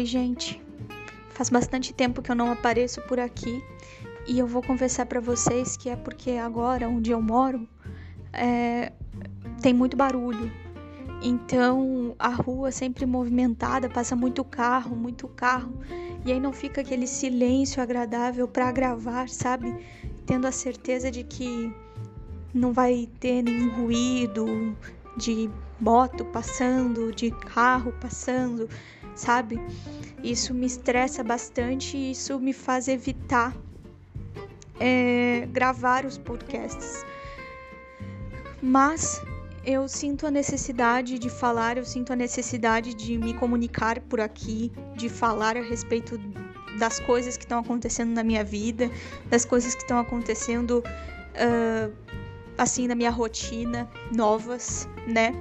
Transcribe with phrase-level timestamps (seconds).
[0.00, 0.58] Oi, gente.
[1.28, 3.62] Faz bastante tempo que eu não apareço por aqui
[4.26, 7.68] e eu vou confessar para vocês que é porque agora, onde eu moro,
[8.32, 8.92] é...
[9.60, 10.50] tem muito barulho.
[11.22, 15.78] Então a rua sempre movimentada, passa muito carro, muito carro,
[16.24, 19.84] e aí não fica aquele silêncio agradável para gravar, sabe?
[20.24, 21.70] Tendo a certeza de que
[22.54, 24.74] não vai ter nenhum ruído
[25.18, 28.66] de moto passando, de carro passando,
[29.14, 29.60] sabe?
[30.22, 33.54] Isso me estressa bastante e isso me faz evitar
[34.78, 37.04] é, gravar os podcasts.
[38.62, 39.22] Mas
[39.64, 44.72] eu sinto a necessidade de falar, eu sinto a necessidade de me comunicar por aqui,
[44.96, 46.18] de falar a respeito
[46.78, 48.90] das coisas que estão acontecendo na minha vida,
[49.28, 51.92] das coisas que estão acontecendo uh,
[52.56, 55.34] assim na minha rotina, novas, né?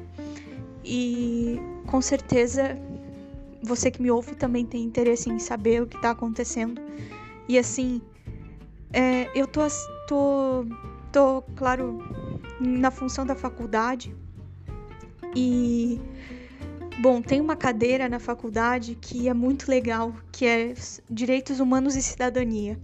[0.83, 2.77] E com certeza
[3.61, 6.81] você que me ouve também tem interesse em saber o que tá acontecendo.
[7.47, 8.01] E assim,
[8.93, 9.61] é, eu tô,
[10.07, 10.65] tô,
[11.11, 11.99] tô, claro,
[12.59, 14.15] na função da faculdade.
[15.35, 15.99] E,
[17.01, 20.73] bom, tem uma cadeira na faculdade que é muito legal, que é
[21.09, 22.79] Direitos Humanos e Cidadania.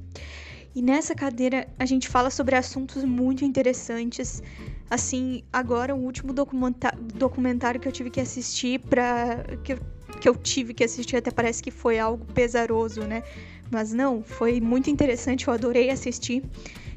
[0.75, 4.43] E nessa cadeira a gente fala sobre assuntos muito interessantes.
[4.89, 9.79] Assim, agora o último documentário que eu tive que assistir para que eu
[10.25, 13.21] que eu tive que assistir até parece que foi algo pesaroso, né?
[13.69, 16.43] Mas não, foi muito interessante, eu adorei assistir,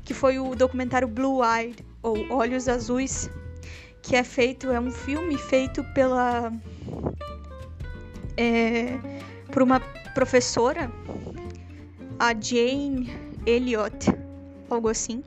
[0.03, 3.29] que foi o documentário Blue Eyed, ou Olhos Azuis,
[4.01, 6.51] que é feito, é um filme feito pela...
[8.35, 8.99] É,
[9.53, 9.79] por uma
[10.15, 10.91] professora,
[12.19, 13.13] a Jane
[13.45, 14.07] Elliott,
[14.71, 15.23] algo assim.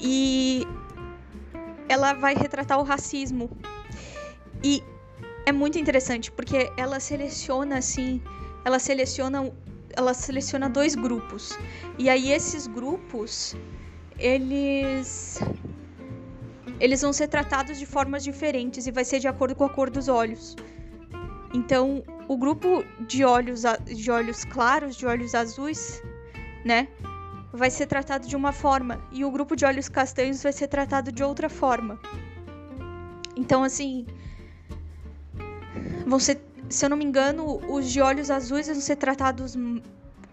[0.00, 0.66] E
[1.88, 3.48] ela vai retratar o racismo.
[4.60, 4.82] E
[5.46, 8.20] é muito interessante porque ela seleciona assim,
[8.64, 9.52] ela seleciona
[9.96, 11.56] ela seleciona dois grupos.
[11.98, 13.56] E aí esses grupos
[14.18, 15.40] eles
[16.80, 19.90] eles vão ser tratados de formas diferentes e vai ser de acordo com a cor
[19.90, 20.56] dos olhos.
[21.52, 26.02] Então, o grupo de olhos de olhos claros, de olhos azuis,
[26.64, 26.88] né,
[27.52, 31.12] vai ser tratado de uma forma e o grupo de olhos castanhos vai ser tratado
[31.12, 32.00] de outra forma.
[33.36, 34.04] Então, assim,
[36.06, 39.56] vão ser, se eu não me engano, os de olhos azuis vão ser tratados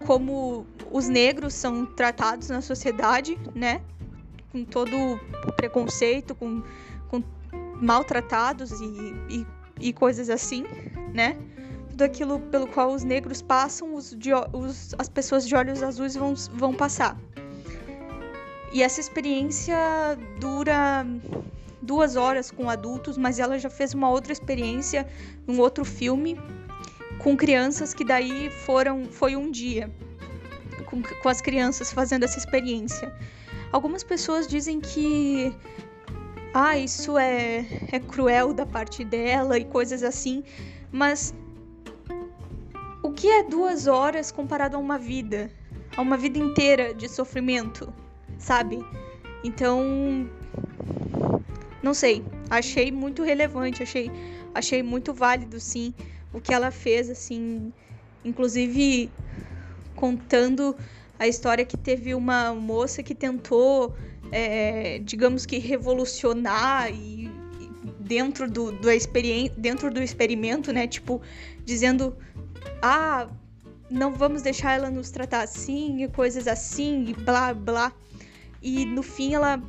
[0.06, 3.80] como os negros são tratados na sociedade, né?
[4.50, 5.18] Com todo
[5.56, 6.62] preconceito, com,
[7.08, 7.22] com
[7.80, 8.84] maltratados e,
[9.28, 9.46] e,
[9.80, 10.64] e coisas assim,
[11.14, 11.38] né?
[11.90, 16.14] Tudo aquilo pelo qual os negros passam, os, de, os as pessoas de olhos azuis
[16.16, 17.16] vão, vão passar.
[18.72, 19.76] E essa experiência
[20.40, 21.06] dura
[21.82, 25.06] duas horas com adultos, mas ela já fez uma outra experiência
[25.46, 26.40] num outro filme
[27.18, 29.90] com crianças que daí foram foi um dia
[30.92, 33.12] com, com as crianças fazendo essa experiência.
[33.72, 35.54] Algumas pessoas dizem que
[36.52, 40.44] ah, isso é, é cruel da parte dela e coisas assim,
[40.90, 41.34] mas
[43.02, 45.50] o que é duas horas comparado a uma vida?
[45.96, 47.92] A uma vida inteira de sofrimento,
[48.38, 48.84] sabe?
[49.42, 50.28] Então,
[51.82, 54.10] não sei, achei muito relevante, achei,
[54.54, 55.92] achei muito válido, sim,
[56.32, 57.72] o que ela fez, assim,
[58.24, 59.10] inclusive
[59.96, 60.76] contando
[61.18, 63.94] a história que teve uma moça que tentou,
[64.30, 67.30] é, digamos que revolucionar e,
[68.00, 68.88] dentro do, do
[69.56, 71.20] dentro do experimento, né, tipo,
[71.64, 72.16] dizendo,
[72.80, 73.28] ah,
[73.90, 77.92] não vamos deixar ela nos tratar assim e coisas assim e blá blá.
[78.62, 79.62] E no fim ela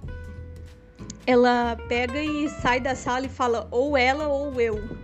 [1.25, 4.97] ela pega e sai da sala e fala ou ela ou eu.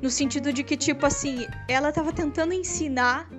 [0.00, 3.30] No sentido de que, tipo assim, ela tava tentando ensinar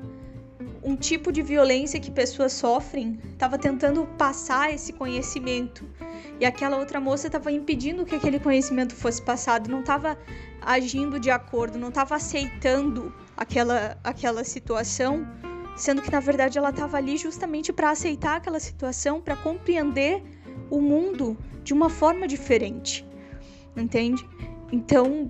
[0.81, 5.85] um tipo de violência que pessoas sofrem, tava tentando passar esse conhecimento.
[6.39, 10.17] E aquela outra moça tava impedindo que aquele conhecimento fosse passado, não tava
[10.61, 15.27] agindo de acordo, não tava aceitando aquela, aquela situação,
[15.75, 20.23] sendo que na verdade ela tava ali justamente para aceitar aquela situação, para compreender
[20.73, 23.05] o mundo de uma forma diferente,
[23.77, 24.27] entende?
[24.71, 25.29] Então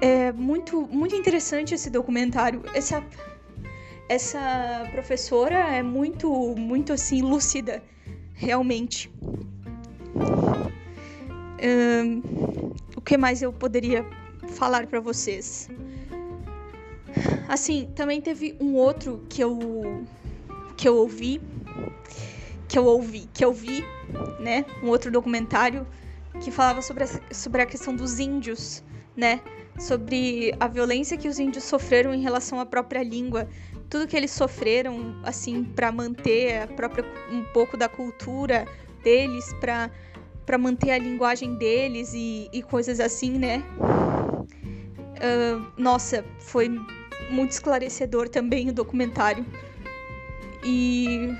[0.00, 2.62] é muito muito interessante esse documentário.
[2.74, 3.02] Essa
[4.06, 7.82] essa professora é muito muito assim lúcida,
[8.34, 9.10] realmente.
[12.94, 14.04] o que mais eu poderia
[14.48, 15.70] falar para vocês?
[17.48, 20.04] Assim, também teve um outro que eu
[20.76, 21.40] que eu ouvi
[22.68, 23.84] que eu ouvi, que eu vi,
[24.40, 25.86] né, um outro documentário
[26.40, 28.82] que falava sobre a, sobre a questão dos índios
[29.16, 29.40] né?
[29.78, 33.48] Sobre a violência que os índios sofreram em relação à própria língua,
[33.88, 38.66] tudo que eles sofreram, assim, para manter a própria um pouco da cultura
[39.02, 39.90] deles, para
[40.44, 43.64] para manter a linguagem deles e, e coisas assim, né?
[45.18, 46.68] Uh, nossa, foi
[47.30, 49.44] muito esclarecedor também o documentário.
[50.64, 51.34] E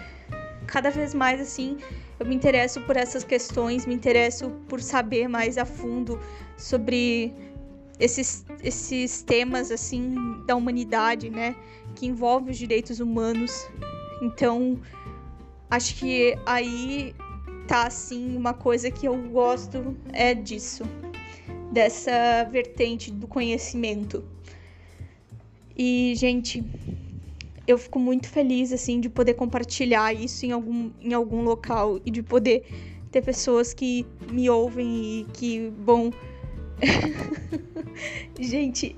[0.66, 1.78] cada vez mais assim
[2.18, 6.18] eu me interesso por essas questões, me interesso por saber mais a fundo
[6.56, 7.32] sobre
[7.98, 10.14] esses, esses temas assim
[10.46, 11.54] da humanidade, né,
[11.94, 13.68] que envolvem os direitos humanos.
[14.22, 14.80] Então,
[15.70, 17.14] acho que aí
[17.66, 20.84] tá assim uma coisa que eu gosto é disso,
[21.72, 24.24] dessa vertente do conhecimento.
[25.76, 26.64] E, gente,
[27.66, 32.10] eu fico muito feliz assim de poder compartilhar isso em algum, em algum local e
[32.10, 32.64] de poder
[33.10, 36.12] ter pessoas que me ouvem e que vão
[38.38, 38.96] Gente,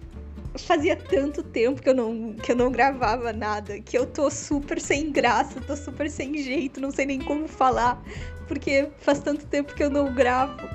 [0.57, 4.81] fazia tanto tempo que eu não que eu não gravava nada, que eu tô super
[4.81, 8.03] sem graça, tô super sem jeito, não sei nem como falar,
[8.47, 10.69] porque faz tanto tempo que eu não gravo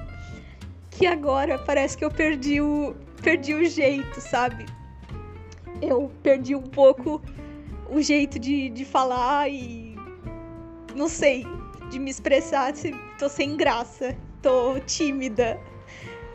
[0.89, 4.65] que agora parece que eu perdi o perdi o jeito, sabe?
[5.81, 7.21] Eu perdi um pouco
[7.93, 9.95] o jeito de, de falar e.
[10.95, 11.45] Não sei,
[11.89, 12.73] de me expressar.
[13.17, 15.59] Tô sem graça, tô tímida.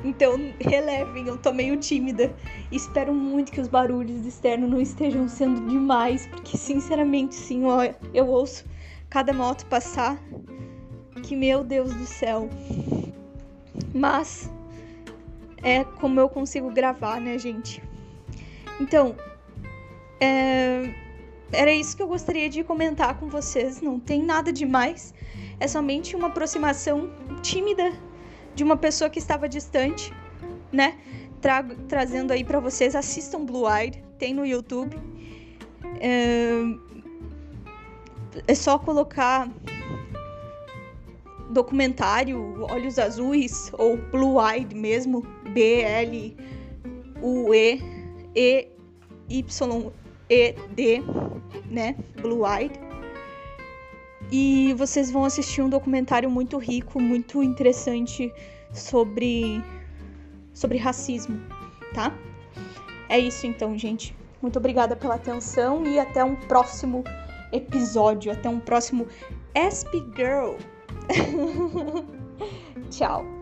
[0.05, 2.35] Então, relevem, eu tô meio tímida.
[2.71, 7.81] Espero muito que os barulhos externos não estejam sendo demais, porque sinceramente, sim, ó,
[8.15, 8.65] eu ouço
[9.11, 10.19] cada moto passar.
[11.23, 12.49] Que meu Deus do céu.
[13.93, 14.51] Mas
[15.63, 17.83] é como eu consigo gravar, né, gente?
[18.81, 19.17] Então,
[20.21, 20.48] é,
[21.53, 23.81] era isso que eu gostaria de comentar com vocês.
[23.81, 25.15] Não tem nada demais.
[25.59, 27.11] É somente uma aproximação
[27.43, 27.93] tímida
[28.55, 30.13] de uma pessoa que estava distante,
[30.71, 30.99] né?
[31.41, 32.95] Trago, trazendo aí para vocês.
[32.95, 34.97] Assistam Blue Eyed, tem no YouTube.
[36.01, 36.61] É,
[38.47, 39.49] é só colocar
[41.51, 45.23] documentário Olhos Azuis ou Blue Eyed mesmo,
[45.53, 46.37] B L
[47.23, 47.83] U E
[48.35, 48.69] E
[49.31, 49.93] Y
[50.29, 51.03] E-D,
[51.71, 51.97] né?
[52.21, 52.79] Blue Eyed.
[54.31, 58.33] E vocês vão assistir um documentário muito rico, muito interessante
[58.73, 59.63] sobre
[60.53, 61.41] sobre racismo,
[61.95, 62.13] tá?
[63.09, 64.15] É isso então, gente.
[64.43, 67.03] Muito obrigada pela atenção e até um próximo
[67.53, 69.07] episódio, até um próximo
[69.55, 70.57] SP Girl.
[72.91, 73.38] Tchau.